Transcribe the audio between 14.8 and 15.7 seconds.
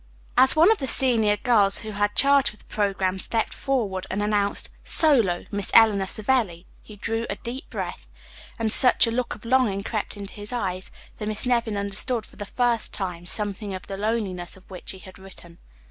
he had written.